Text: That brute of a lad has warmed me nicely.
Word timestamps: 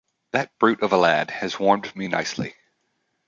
That 0.31 0.57
brute 0.57 0.81
of 0.81 0.93
a 0.93 0.97
lad 0.97 1.29
has 1.29 1.59
warmed 1.59 1.95
me 1.95 2.07
nicely. 2.07 2.55